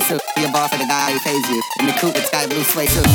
suit. 0.00 0.22
Be 0.36 0.44
a 0.44 0.48
boss 0.50 0.70
for 0.70 0.78
the 0.78 0.86
guy 0.86 1.12
who 1.12 1.18
pays 1.20 1.50
you. 1.50 1.62
In 1.80 1.86
the 1.86 1.92
coupe 1.92 2.14
with 2.14 2.26
sky 2.26 2.46
blue 2.46 2.62
suede 2.62 2.88
suit. 2.88 3.06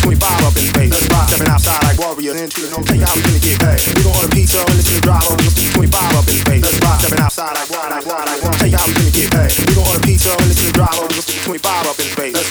The 0.00 0.16
drama. 0.16 0.42
25 0.42 0.44
up 0.44 0.56
in 0.56 0.66
space. 0.66 0.90
Let's 0.90 1.08
rock, 1.10 1.28
stepping 1.28 1.48
outside 1.48 1.82
like 1.84 1.98
warriors 1.98 2.40
into 2.40 2.60
the 2.60 2.70
no 2.70 2.78
you 2.94 3.04
how 3.04 3.14
we 3.14 3.22
gonna 3.22 3.38
get 3.38 3.58
paid. 3.60 3.80
We 3.94 4.02
gon' 4.02 4.14
order 4.16 4.28
pizza 4.28 4.58
and 4.58 4.74
listen 4.74 4.94
to 4.94 5.02
drama. 5.02 5.36
25 5.38 6.14
up 6.14 6.28
in 6.28 6.34
space. 6.34 6.62
Let's 6.62 6.80
rock, 6.82 7.00
stepping 7.00 7.20
outside 7.20 7.54
like 7.54 7.70
why, 7.70 7.88
like 7.88 8.06
why, 8.06 8.24
like. 8.24 8.40
Tell 8.58 8.68
you 8.68 8.76
how 8.76 8.86
we 8.86 8.94
gonna 8.94 9.10
get 9.10 9.30
paid. 9.30 9.52
We 9.68 9.74
gon' 9.74 9.86
order 9.86 10.02
pizza 10.02 10.30
and 10.32 10.46
listen 10.48 10.66
to 10.66 10.72
drama. 10.72 11.08
25 11.08 11.86
up 11.86 11.98
in 11.98 12.08
space. 12.10 12.34
Let's 12.34 12.50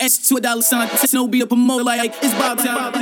and 0.00 0.06
S 0.06 0.28
to 0.28 0.36
a 0.36 0.40
dollar 0.40 0.62
sign. 0.62 0.88
Snow 0.88 1.28
be 1.28 1.42
up 1.42 1.52
a 1.52 1.56
mo 1.56 1.76
like 1.76 2.14
it's 2.22 2.34
Bob 2.34 2.58
Town. 2.58 2.92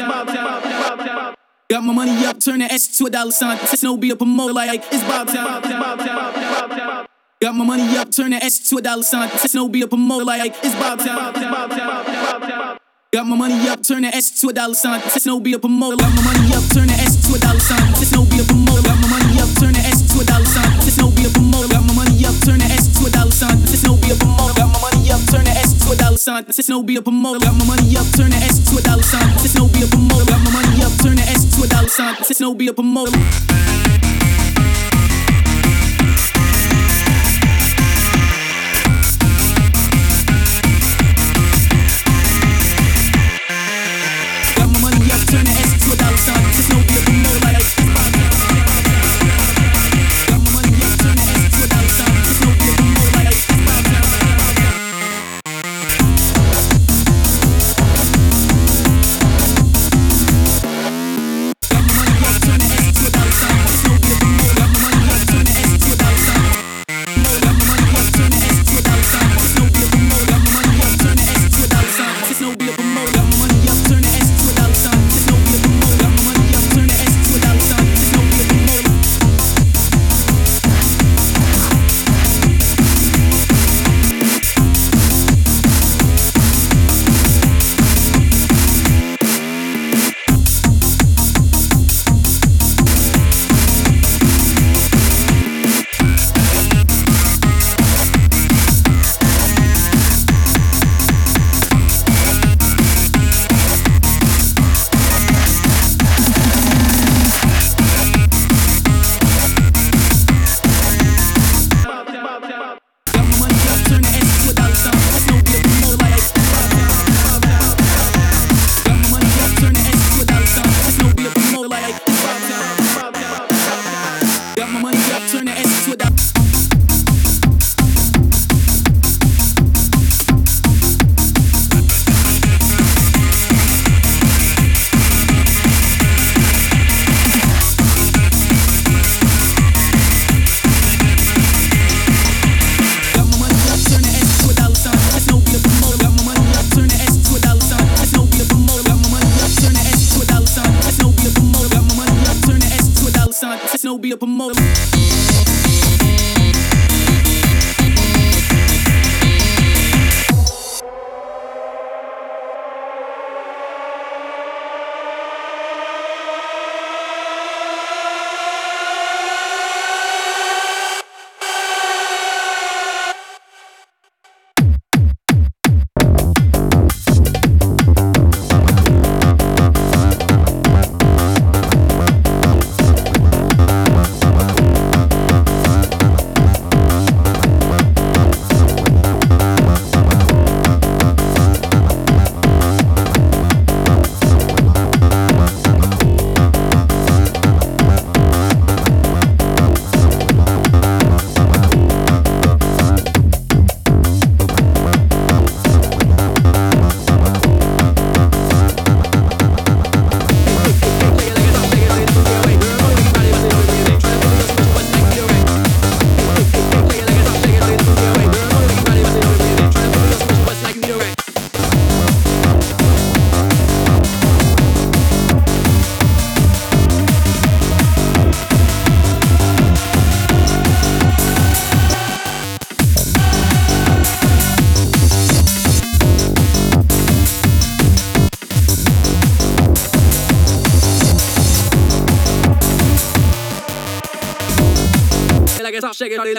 Got 1.70 1.84
my 1.84 1.92
money 1.92 2.24
up, 2.24 2.40
turn 2.40 2.58
the 2.60 2.64
S 2.64 2.98
to 2.98 3.06
a 3.06 3.10
dollar 3.10 3.30
sign. 3.30 3.58
Snow 3.58 3.96
be 3.96 4.12
up 4.12 4.20
a 4.20 4.24
mo 4.24 4.46
like 4.46 4.82
it's 4.90 5.04
Bob 5.04 5.28
Town. 5.28 5.62
Got 7.40 7.54
my 7.54 7.64
money 7.64 7.96
up, 7.96 8.10
turn 8.10 8.30
the 8.30 8.36
S 8.42 8.68
to 8.70 8.78
a 8.78 8.82
dollar 8.82 9.02
sign. 9.02 9.28
Snow 9.30 9.68
be 9.68 9.82
up 9.82 9.92
a 9.92 9.96
mo 9.96 10.18
like 10.18 10.54
it's 10.62 10.74
Bob 10.74 10.98
Town. 10.98 12.77
Got 13.10 13.24
my 13.24 13.36
money 13.36 13.56
up, 13.72 13.80
turn 13.80 14.04
the 14.04 14.12
S 14.12 14.36
to 14.42 14.50
a 14.50 14.52
dollar 14.52 14.74
sign. 14.74 15.00
This 15.00 15.24
no 15.24 15.40
be 15.40 15.54
a 15.54 15.58
promoter. 15.58 15.96
Got 15.96 16.12
my 16.12 16.28
money 16.28 16.52
up, 16.52 16.60
turn 16.76 16.92
the 16.92 16.92
S 16.92 17.16
to 17.24 17.32
a 17.32 17.38
dollar 17.40 17.56
sign. 17.56 17.80
This 17.96 18.12
no 18.12 18.20
be 18.28 18.36
a 18.36 18.44
promoter. 18.44 18.84
Got 18.84 19.00
my 19.00 19.08
money 19.08 19.40
up, 19.40 19.48
turn 19.56 19.72
the 19.72 19.80
S 19.80 20.04
to 20.12 20.20
a 20.20 20.24
dollar 20.28 20.44
sign. 20.44 20.76
This 20.84 21.00
no 21.00 21.08
be 21.08 21.24
a 21.24 21.30
promoter. 21.32 21.72
Got 21.72 21.88
my 21.88 21.96
money 21.96 22.20
up, 22.28 22.36
turn 22.44 22.60
the 22.60 22.68
S 22.68 22.84
to 22.92 23.08
a 23.08 23.10
dollar 23.10 23.32
sign. 23.32 23.56
This 23.64 23.80
no 23.80 23.96
be 23.96 24.12
a 24.12 24.16
promoter. 24.20 24.60
Got 24.60 24.68
my 24.76 24.80
money 24.84 25.08
up, 25.08 25.24
turn 25.32 25.48
the 25.48 25.56
S 25.56 25.72
to 25.72 25.88
a 25.88 25.96
dollar 25.96 26.20
sign. 26.20 26.44
This 26.52 26.68
no 26.68 26.84
be 26.84 27.00
a 27.00 27.00
promoter. 27.00 27.40
Got 27.40 27.56
my 27.56 27.64
money 27.64 27.96
up, 27.96 28.04
turn 28.12 28.28
the 28.28 28.36
S 28.44 28.60
to 28.68 28.76
a 28.76 28.82
dollar 28.84 29.00
sign. 29.00 29.24
This 29.40 29.56
no 29.56 29.64
be 29.72 29.80
a 29.80 29.88
promoter. 29.88 30.28
Got 30.28 30.44
my 30.44 30.52
money 30.52 30.84
up, 30.84 30.92
turn 31.00 31.16
the 31.16 31.24
S 31.32 31.48
to 31.56 31.64
a 31.64 31.68
dollar 31.72 31.88
sign. 31.88 32.12
This 32.28 32.40
no 32.44 32.52
be 32.52 32.68
a 32.68 32.76
promoter. 32.76 33.87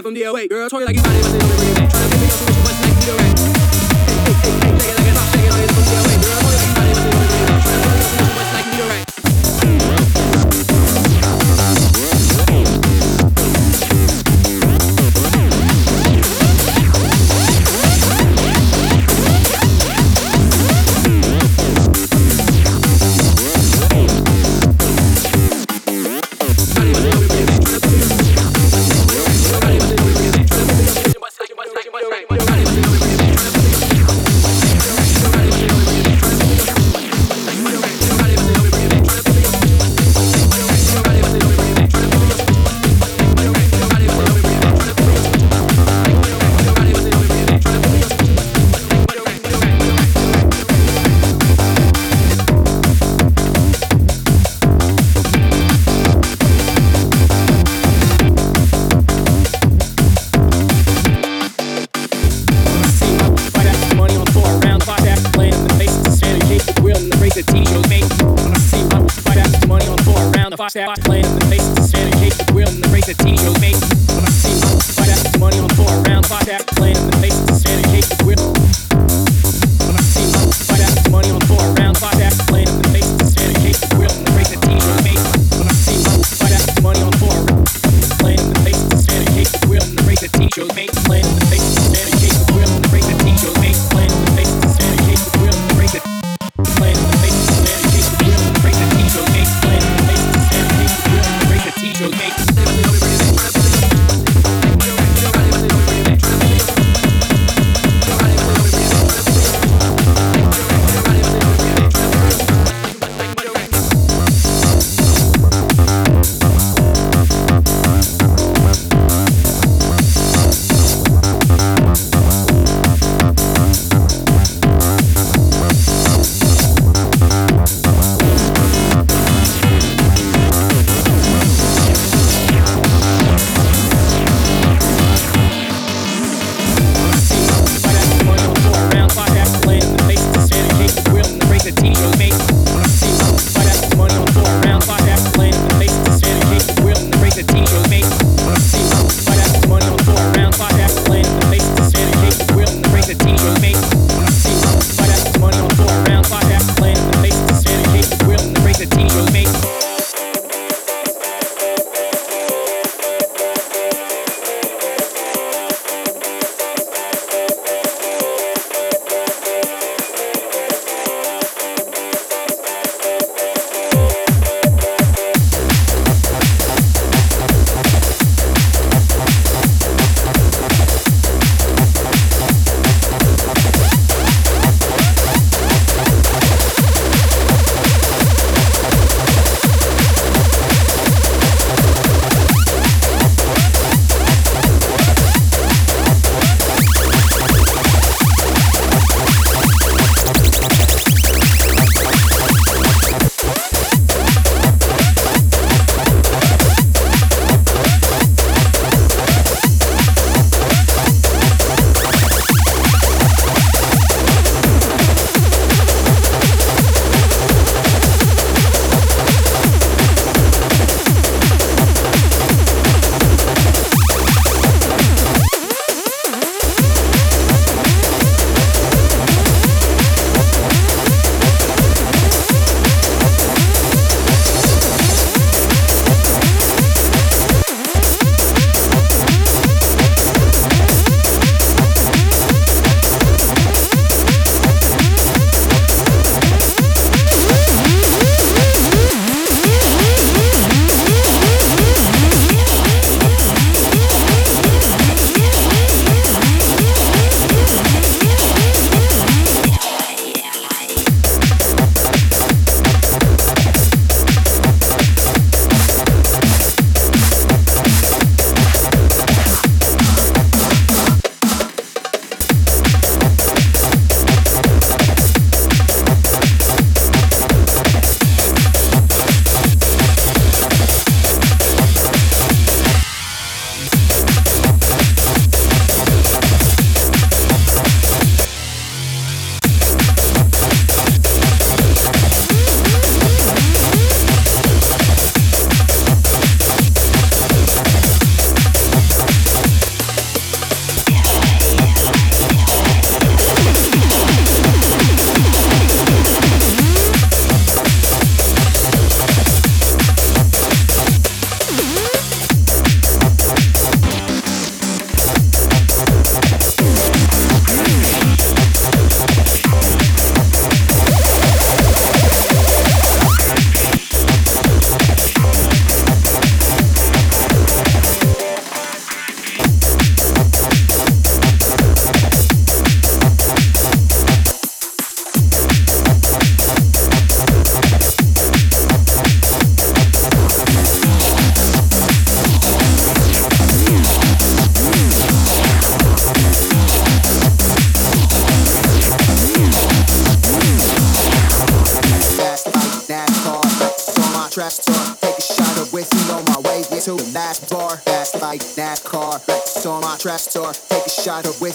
left 0.06 0.16
the 0.16 0.24
away. 0.24 0.48
Girl, 0.48 0.70
twerk 0.70 0.86
like 0.86 0.96
you. 0.96 1.19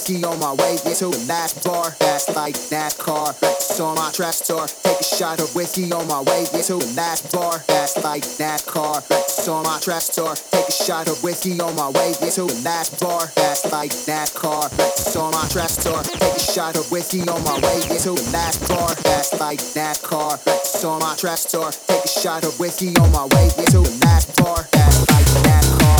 Whiskey 0.05 0.23
on 0.23 0.39
my 0.39 0.53
way 0.53 0.77
to 0.77 1.09
the 1.09 1.25
last 1.27 1.63
bar. 1.65 1.89
Fast 1.91 2.35
like 2.35 2.53
NASCAR. 2.53 3.39
Breakfast 3.39 3.79
on 3.79 3.95
my 3.95 4.11
trap 4.11 4.33
store. 4.33 4.67
Take 4.67 4.99
a 4.99 5.03
shot 5.03 5.39
of 5.39 5.55
whiskey 5.55 5.91
on 5.91 6.07
my 6.07 6.21
way 6.21 6.45
to 6.45 6.77
the 6.77 6.93
last 6.95 7.31
bar. 7.33 7.59
Fast 7.59 8.03
like 8.03 8.21
NASCAR. 8.21 9.07
Breakfast 9.07 9.49
on 9.49 9.63
my 9.63 9.79
trap 9.79 10.01
store. 10.01 10.35
Take 10.35 10.67
a 10.67 10.71
shot 10.71 11.07
of 11.07 11.23
whiskey 11.23 11.59
on 11.59 11.75
my 11.75 11.89
way 11.89 12.13
to 12.13 12.45
the 12.45 12.61
last 12.63 12.99
bar. 13.01 13.27
Fast 13.27 13.71
like 13.71 13.91
NASCAR. 13.91 14.69
Breakfast 14.77 15.17
on 15.17 15.31
my 15.31 15.47
trap 15.49 15.69
store. 15.69 16.03
Take 16.03 16.35
a 16.35 16.39
shot 16.39 16.75
of 16.75 16.91
whiskey 16.91 17.21
on 17.21 17.43
my 17.43 17.55
way 17.65 17.81
to 17.81 18.13
the 18.13 18.29
last 18.31 18.67
bar. 18.69 18.89
Fast 18.95 19.39
like 19.39 19.59
NASCAR. 19.59 20.43
Breakfast 20.45 20.85
on 20.85 20.99
my 20.99 21.15
store. 21.15 21.71
Take 21.71 22.05
a 22.05 22.07
shot 22.07 22.43
of 22.43 22.59
whiskey 22.59 22.95
on 22.97 23.11
my 23.11 23.25
way 23.33 23.49
to 23.49 23.81
the 23.81 23.81
last 24.05 24.35
bar. 24.37 24.63
Fast 24.69 25.09
like 25.09 25.25
NASCAR. 25.49 25.97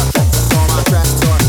On 0.62 0.68
my 0.70 0.84
trap 0.84 1.06
store. 1.06 1.45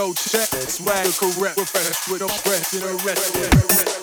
So 0.00 0.14
check, 0.14 0.48
swag 0.70 1.12
correct, 1.12 1.58
refresh 1.58 2.08
with 2.08 2.22
a 2.22 2.28
fresh 2.28 2.72
and 2.72 3.04
a. 3.04 3.99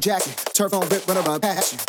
jacket. 0.00 0.34
Turf 0.54 0.72
on 0.72 0.88
whip, 0.88 1.06
run 1.06 1.18
around 1.18 1.40
past 1.40 1.79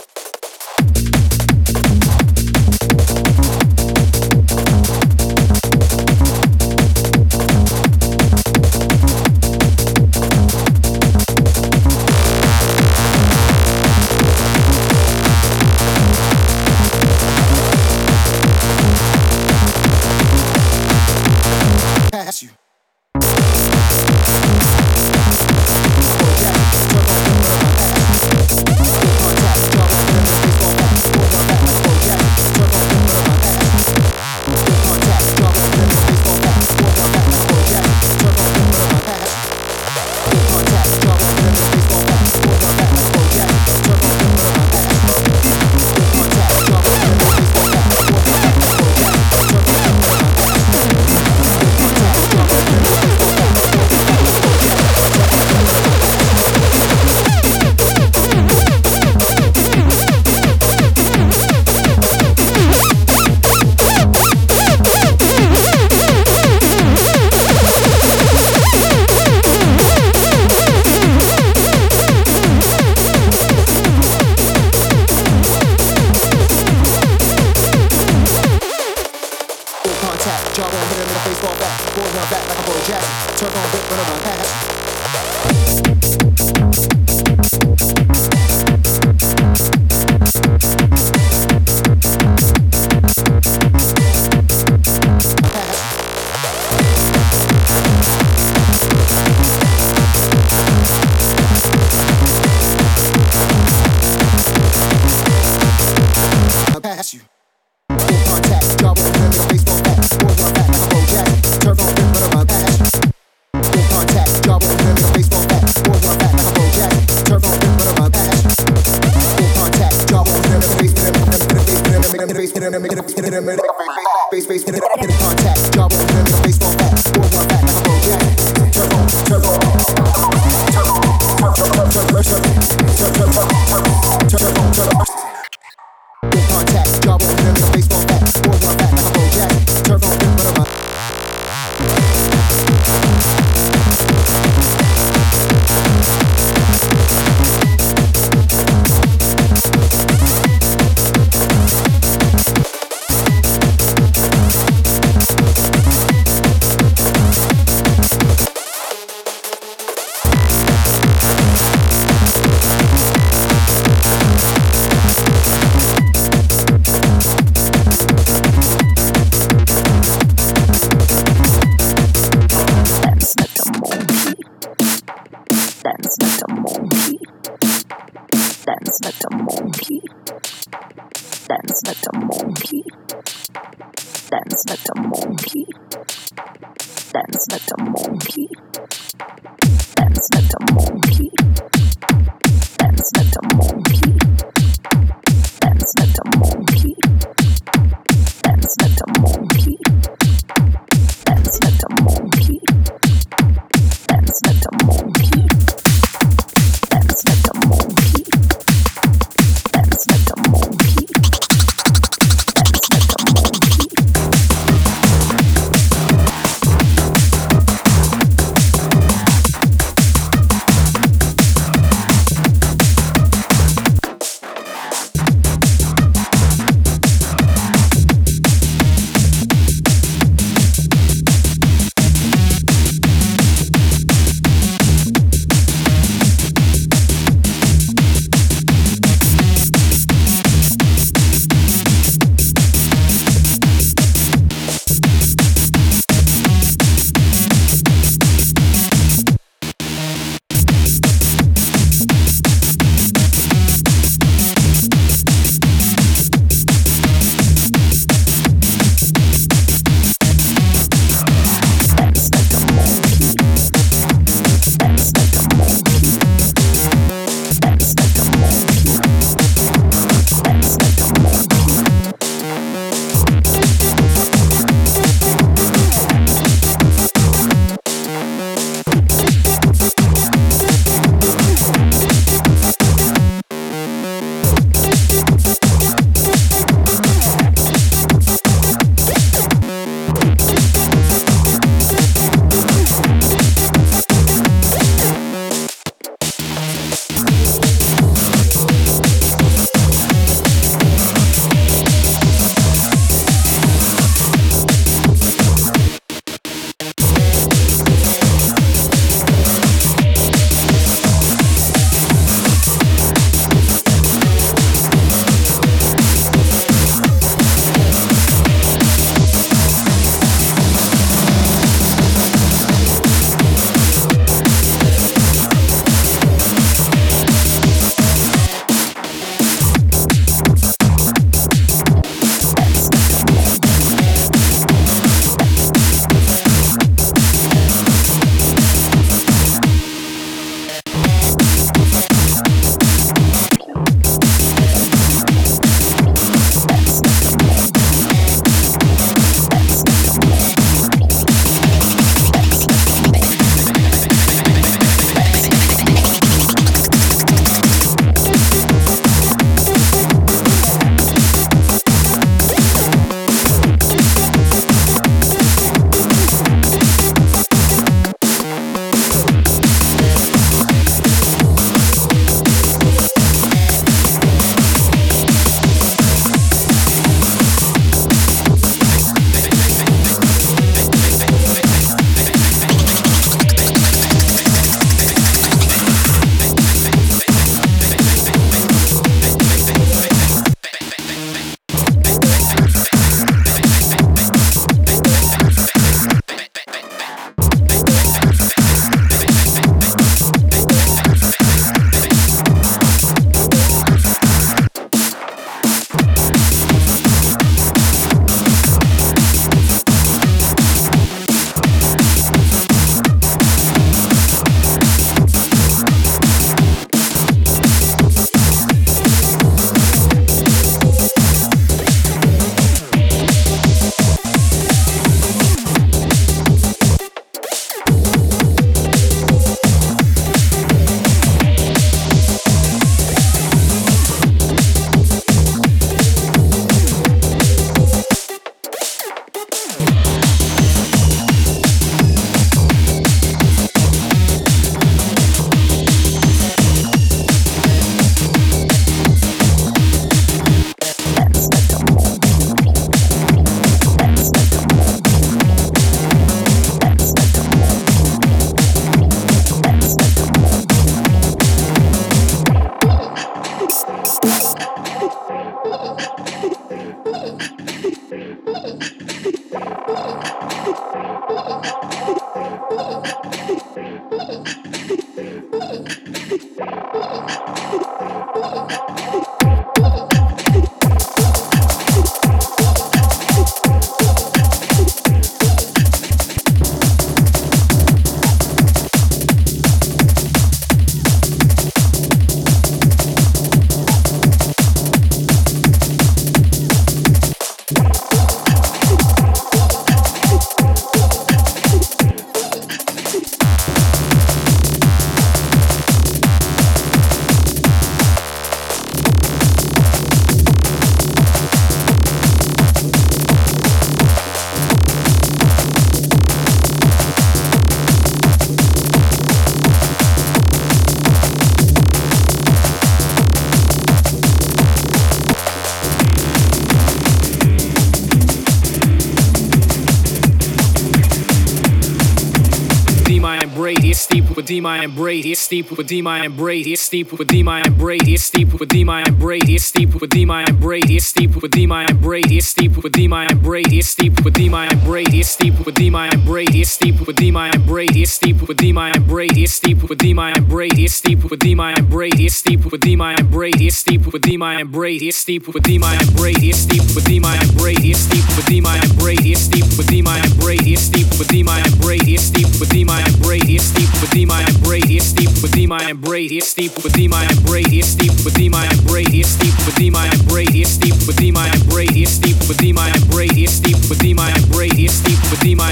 with 534.52 534.58
D 534.58 534.60
my 534.60 534.84
embrace, 534.84 535.40
steep 535.40 535.72
with 535.72 535.88
D 535.88 536.02
my 536.02 536.26
embrace 536.26 536.81
steep 536.92 537.10
with 537.14 537.32
and 537.32 537.78
braid, 537.78 538.06
it's 538.06 538.24
steep 538.24 538.52
with 538.52 538.76
and 538.76 539.18
braid, 539.18 539.50
it's 539.50 539.64
steep 539.64 539.94
with 539.94 540.14
and 540.14 540.60
braid, 540.60 540.92
it's 540.92 541.06
steep 541.06 541.34
with 541.42 541.56
and 541.56 542.02
braid, 542.02 542.30
it's 542.30 542.48
steep 542.48 542.84
with 542.84 542.98
and 542.98 543.42
braid, 543.42 543.72
it's 543.72 543.88
steep 543.88 544.26
with 544.26 544.38
and 544.38 544.84
braid, 544.84 545.08
it's 545.14 545.30
steep 545.30 545.54
with 545.58 545.80
and 545.80 546.26
braid, 546.26 546.50
it's 546.54 546.70
steep 546.70 547.00
with 547.00 547.18
and 547.18 547.66
braid, 547.66 547.96
it's 547.96 548.12
steep 548.12 548.42
with 548.42 548.62
and 548.62 549.08
braid, 549.08 549.38
it's 549.38 549.54
steep 549.54 549.82
with 549.82 550.04
and 550.04 550.50
braid, 550.50 550.78
it's 550.78 550.94
steep 550.94 551.24
with 551.24 551.44
and 551.46 551.80
braid, 551.80 552.20
it's 552.20 552.36
steep 552.36 552.66
with 552.66 552.84
and 552.84 553.32
braid, 553.32 553.72
it's 553.72 553.88
steep 553.88 554.12
with 554.12 554.36
and 554.36 554.72
braid, 554.72 555.02
it's 555.02 555.16
steep 555.16 555.48
with 555.48 555.56
and 555.64 556.12
braid, 556.12 556.44
it's 556.44 556.60
steep 556.60 556.84
with 556.92 557.16
and 557.16 557.58
braid, 557.58 557.84
it's 557.84 558.02
steep 558.02 558.28
with 558.28 558.52
and 558.52 558.98
braid, 559.00 559.24
it's 559.24 559.40
steep 559.40 559.64
with 559.78 559.92
and 559.96 560.40
braid, 560.40 560.68
it's 560.68 560.82
steep 560.84 561.08
with 561.18 561.40
and 561.40 561.80
braid, 561.80 562.08
it's 562.08 562.24
steep 562.24 562.52
with 562.60 562.70
Dema 562.70 563.08
and 563.08 563.24
braid, 563.24 563.62
steep 563.62 563.88
with 564.02 564.14
and 564.14 564.62
braid, 564.62 564.90
it's 564.90 565.06
steep 565.06 565.30
with 565.42 565.56
and 565.56 566.02
braid, 566.02 566.32
it's 566.32 566.48
steep 566.48 566.81
with 566.84 566.94
Dema 566.94 567.22
and 567.30 567.38
braid, 567.46 567.70
it's 567.70 567.94
steep 567.94 568.14
with 568.26 568.34
Dema 568.34 568.62
and 568.66 568.82
braid, 568.88 569.14
it's 569.14 569.38
steep 569.38 569.54
with 569.66 569.76
Dema 569.78 570.02
and 570.02 570.22
braid, 570.28 570.54
it's 570.54 570.72
steep 570.72 570.96
with 571.06 571.18
Dema 571.18 571.46
and 571.46 571.62
braid, 571.70 571.94
it's 571.94 572.14
steep 572.18 572.38
with 572.48 572.58
Dema 572.58 572.90
and 572.90 573.04
braid, 573.12 573.38
it's 573.38 573.54
steep 573.54 573.78
with 573.90 574.02
Dema 574.02 574.26
and 574.34 574.46
braid, 574.50 574.74
it's 574.74 574.96
steep 574.96 575.22
with 575.30 575.42
Dema 575.44 575.68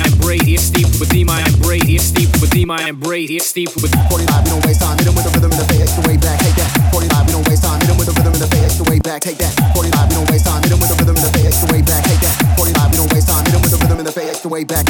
and 1.41 1.55
braid, 1.61 1.89
it's 1.89 2.13
steep 2.13 2.29
with 2.41 2.51
Dema 2.51 2.77
and 2.85 2.99
braid, 2.99 3.29
it's 3.31 3.47
steep 3.47 3.69
with 3.81 3.89
45, 3.89 4.43
we 4.43 4.49
don't 4.49 4.65
waste 4.65 4.81
time, 4.81 4.97
hit 5.01 5.09
with 5.09 5.25
the 5.25 5.31
rhythm 5.33 5.51
and 5.51 5.61
the 5.61 5.67
bass, 5.71 5.95
the 5.97 6.03
way 6.05 6.17
back, 6.17 6.37
take 6.39 6.57
that. 6.57 6.69
45, 6.93 7.25
we 7.25 7.31
don't 7.33 7.47
waste 7.49 7.63
time, 7.63 7.79
hit 7.81 7.95
with 7.97 8.07
the 8.09 8.13
rhythm 8.13 8.33
and 8.33 8.43
the 8.43 8.51
bass, 8.53 8.73
the 8.77 8.85
way 8.89 8.99
back, 8.99 9.21
take 9.21 9.37
that. 9.39 9.53
45, 9.73 10.09
we 10.09 10.13
don't 10.13 10.29
waste 10.29 10.45
time, 10.45 10.61
hit 10.61 10.77
with 10.77 10.89
the 10.89 10.97
rhythm 10.99 11.15
and 11.15 11.25
the 11.25 11.33
bass, 11.33 11.55
the 11.63 11.69
way 11.73 11.81
back, 11.81 12.03
take 12.05 12.21
that. 12.21 12.35
45, 12.57 12.91
we 12.91 12.97
don't 12.97 13.11
waste 13.13 13.27
time, 13.29 13.45
hit 13.45 13.61
with 13.61 13.71
the 13.71 13.79
rhythm 13.81 13.97
and 13.97 14.07
the 14.07 14.13
bass, 14.13 14.41
the 14.41 14.49
way 14.51 14.63
back. 14.63 14.85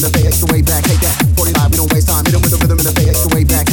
Rhythm 0.00 0.14
and 0.14 0.24
the 0.24 0.30
bass, 0.30 0.40
the 0.40 0.52
way 0.52 0.62
back. 0.62 0.84
Take 0.84 1.00
that. 1.00 1.16
Forty-five, 1.36 1.70
we 1.70 1.76
don't 1.76 1.92
waste 1.92 2.08
time. 2.08 2.24
Hit 2.24 2.34
'em 2.34 2.42
with 2.42 2.50
the 2.50 2.58
rhythm 2.58 2.78
and 2.78 2.86
the 2.86 2.92
bass, 2.92 3.22
the 3.22 3.34
way 3.34 3.44
back. 3.44 3.69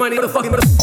money, 0.00 0.16
money, 0.16 0.28
motherfucking 0.28 0.50
motherfucking. 0.50 0.77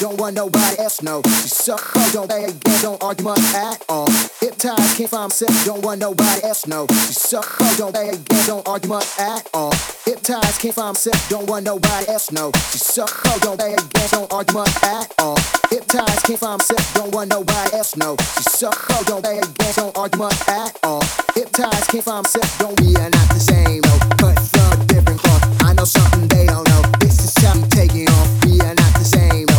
Don't 0.00 0.18
want 0.18 0.34
nobody 0.34 0.78
else, 0.78 1.02
no. 1.02 1.22
she 1.24 1.48
suck, 1.48 1.80
oh, 1.94 2.10
don't 2.12 2.28
play 2.28 2.44
again, 2.44 2.82
don't 2.82 3.02
argue 3.02 3.24
much 3.24 3.38
at 3.54 3.84
all. 3.88 4.10
Hip 4.40 4.56
time 4.56 4.76
can't 4.76 5.08
find 5.08 5.30
myself, 5.30 5.64
don't 5.64 5.82
want 5.82 6.00
nobody 6.00 6.42
else, 6.42 6.66
no. 6.66 6.86
You 6.90 6.96
suck, 6.96 7.46
oh, 7.60 7.74
don't 7.78 7.92
play 7.92 8.08
again, 8.08 8.46
don't 8.46 8.66
argue 8.66 8.88
much 8.88 9.06
at 9.18 9.48
all. 9.54 9.72
If 10.06 10.22
ties 10.22 10.58
can't 10.58 10.74
find 10.74 10.94
myself, 10.94 11.28
don't 11.30 11.48
want 11.48 11.64
nobody 11.64 12.08
else, 12.08 12.32
no. 12.32 12.50
she 12.72 12.78
suck, 12.78 13.10
oh, 13.26 13.38
don't 13.40 13.58
play 13.58 13.74
again, 13.74 14.08
don't 14.10 14.32
argue 14.32 14.54
much 14.54 14.82
at 14.82 15.14
all. 15.18 15.38
Hip 15.70 15.86
ties 15.86 16.20
can't 16.22 16.40
find 16.40 16.58
myself, 16.58 16.94
don't 16.94 17.14
want 17.14 17.30
nobody 17.30 17.76
else, 17.76 17.96
no. 17.96 18.16
she 18.18 18.42
suck, 18.42 18.86
oh, 18.90 19.04
don't 19.06 19.22
play 19.22 19.38
again, 19.38 19.72
don't 19.76 19.96
argue 19.96 20.18
much 20.18 20.48
at 20.48 20.78
all. 20.82 21.02
Hip 21.34 21.50
ties 21.52 21.86
can't 21.86 22.04
find 22.04 22.24
myself, 22.24 22.58
don't 22.58 22.80
we 22.80 22.96
are 22.96 23.10
not 23.10 23.28
the 23.30 23.40
same, 23.40 23.80
no. 23.82 23.98
Cut 24.18 24.38
from 24.50 24.80
a 24.80 24.84
different 24.86 25.20
cloth. 25.20 25.62
I 25.62 25.72
know 25.72 25.84
something 25.84 26.26
they 26.28 26.46
don't 26.46 26.66
know. 26.68 26.82
This 26.98 27.18
is 27.22 27.32
something 27.34 27.70
taking 27.70 28.08
off. 28.08 28.44
We 28.44 28.60
are 28.60 28.74
not 28.74 28.92
the 28.94 29.04
same. 29.04 29.53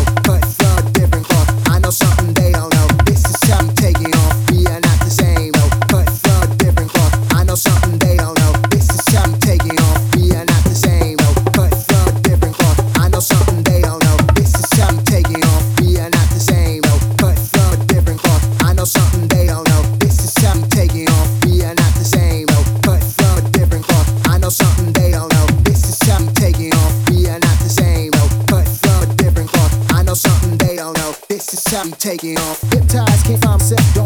hypnotized, 31.75 31.99
taking 31.99 32.37
off. 32.37 32.61
hip 32.71 32.87
ties. 32.87 33.23
can't 33.23 33.43
find 33.43 33.59
myself, 33.59 34.04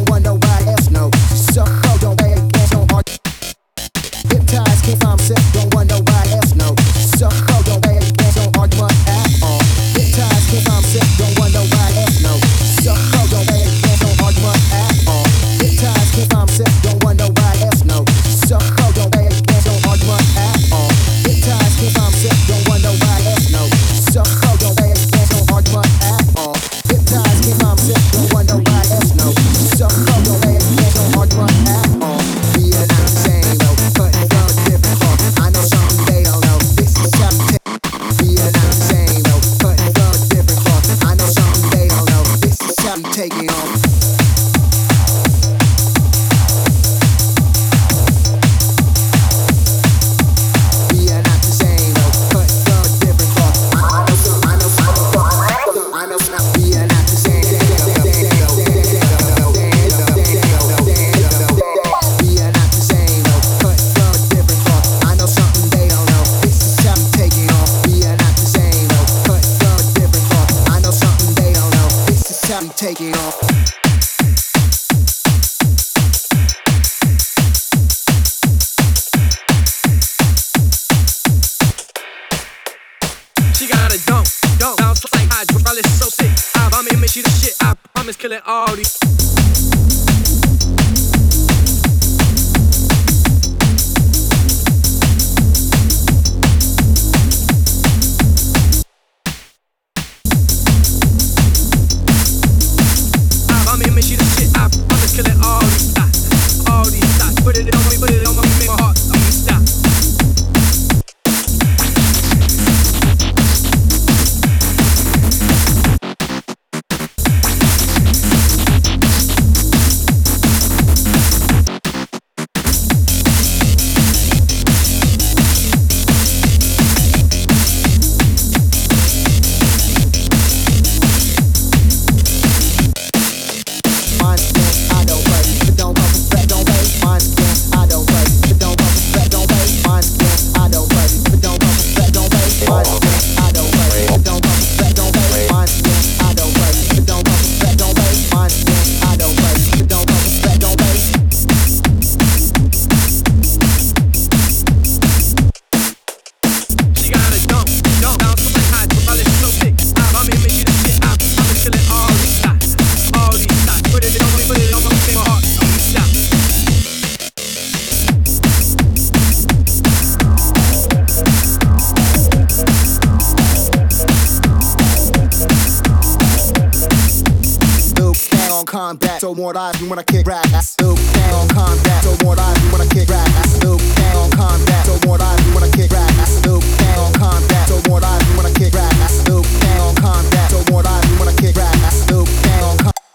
what 179.49 179.57
I 179.57 179.71
do 179.79 179.89
when 179.89 179.97
I 179.97 180.03
kick 180.03 180.27
rap. 180.27 180.45
I 180.53 180.61
still 180.61 180.95
can't 180.95 181.33
on 181.33 181.47
combat. 181.47 182.03
So 182.03 182.11
what 182.23 182.37
I 182.37 182.53
do 182.61 182.69
when 182.69 182.81
I 182.81 182.87
kick 182.93 183.09
rap. 183.09 183.25
I 183.25 183.41
still 183.49 183.79
can't 183.97 184.15
on 184.15 184.29
combat. 184.29 184.85
So 184.85 184.93
what 185.09 185.21
I 185.21 185.35
do 185.41 185.55
when 185.55 185.63
I 185.63 185.71
kick 185.73 185.91
rap. 185.91 186.05
I 186.21 186.25
still 186.25 186.61
can't 186.61 186.99
on 186.99 187.13
combat. 187.13 187.67
So 187.67 187.77
what 187.89 188.03
I 188.03 188.19
do 188.21 188.37
when 188.37 188.45
I 188.45 188.53
kick 188.53 188.75
rap. 188.75 188.93
I 188.93 189.07
still 189.07 189.45
can't 189.57 189.81
on 189.81 189.97
combat. 190.05 190.51
So 190.51 190.59
what 190.69 190.85
I 190.85 191.01
do 191.01 191.09
when 191.17 191.29
I 191.29 191.33
kick 191.33 191.57
rap. 191.57 191.73
I 191.73 191.89
still 191.89 192.25
can't 192.25 192.63
on 192.63 192.77
combat. 192.77 193.09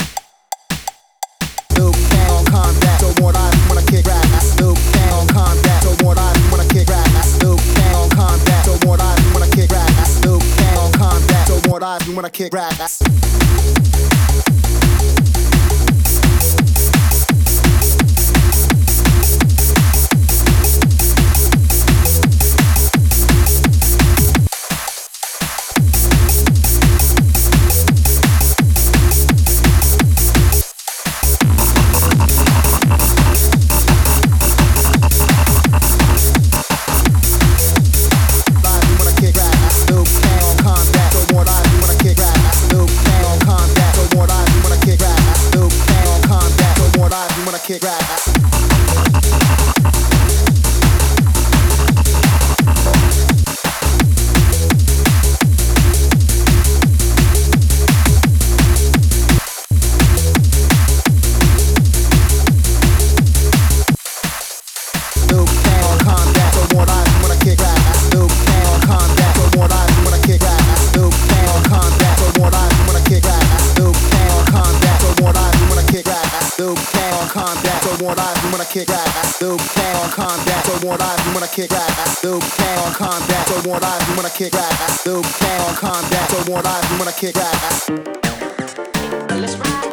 When 12.14 12.24
I 12.24 12.28
kick 12.28 12.53
rap. 12.53 12.80
I 12.80 12.87
still 12.87 13.04
kick 78.63 78.87
back. 78.87 79.39
Do 79.39 79.57
can 79.57 79.97
on 79.97 80.11
combat. 80.11 80.67
So 80.67 80.79
more 80.87 80.97
live 80.97 81.35
when 81.35 81.43
I 81.43 81.47
kick 81.47 81.71
back. 81.71 81.89
Do 82.23 82.39
can 82.39 82.79
on 82.87 82.93
combat. 82.93 83.49
So 83.49 83.63
more 83.67 83.81
live 83.81 84.17
when 84.17 84.27
I 84.27 84.29
kick 84.29 84.53
back. 84.53 85.03
Do 85.03 85.23
can 85.23 85.61
on 85.63 85.75
combat. 85.75 86.31
So 86.31 86.45
more 86.51 86.63
live 86.63 86.99
when 86.99 87.09
I 87.09 87.13
kick 87.13 87.35
back. 87.35 87.89
Let's 89.31 89.57
ride. 89.57 89.84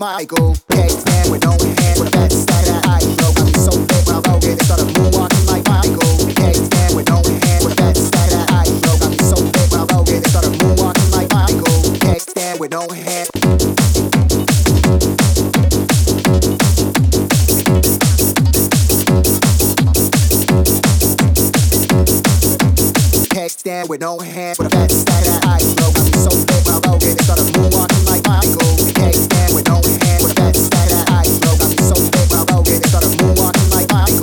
Like 0.00 0.30
Michael. 0.30 0.33